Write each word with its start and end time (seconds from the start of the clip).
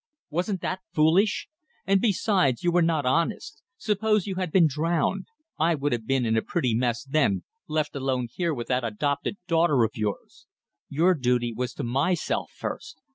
Wasn't 0.31 0.61
that 0.61 0.79
foolish! 0.95 1.47
And, 1.85 2.01
besides, 2.01 2.63
you 2.63 2.71
were 2.71 2.81
not 2.81 3.05
honest. 3.05 3.61
Suppose 3.77 4.25
you 4.25 4.33
had 4.33 4.51
been 4.51 4.65
drowned? 4.67 5.27
I 5.59 5.75
would 5.75 5.91
have 5.91 6.07
been 6.07 6.25
in 6.25 6.35
a 6.35 6.41
pretty 6.41 6.73
mess 6.73 7.03
then, 7.03 7.43
left 7.67 7.95
alone 7.95 8.27
here 8.33 8.51
with 8.51 8.67
that 8.69 8.83
adopted 8.83 9.37
daughter 9.47 9.83
of 9.83 9.91
yours. 9.93 10.47
Your 10.89 11.13
duty 11.13 11.53
was 11.53 11.75
to 11.75 11.83
myself 11.83 12.49
first. 12.51 12.99